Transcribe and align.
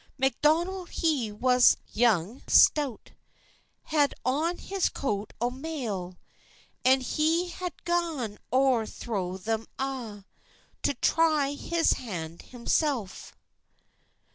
Macdonell 0.17 0.85
he 0.87 1.31
was 1.31 1.77
young 1.93 2.37
an 2.37 2.47
stout, 2.47 3.11
Had 3.83 4.15
on 4.25 4.57
his 4.57 4.89
coat 4.89 5.31
o 5.39 5.51
mail, 5.51 6.17
And 6.83 7.03
he 7.03 7.49
has 7.49 7.69
gane 7.85 8.39
oot 8.51 8.89
throw 8.89 9.37
them 9.37 9.67
a' 9.77 10.23
To 10.81 10.93
try 10.95 11.51
his 11.51 11.91
han 11.93 12.39
himsell. 12.39 13.09